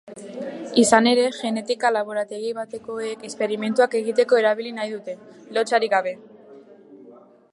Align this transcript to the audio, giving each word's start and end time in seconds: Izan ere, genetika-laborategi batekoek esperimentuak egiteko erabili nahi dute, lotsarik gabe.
Izan 0.83 1.09
ere, 1.09 1.25
genetika-laborategi 1.39 2.49
batekoek 2.61 3.27
esperimentuak 3.29 3.99
egiteko 4.01 4.41
erabili 4.43 4.73
nahi 4.79 4.93
dute, 4.97 5.17
lotsarik 5.59 5.93
gabe. 5.99 6.15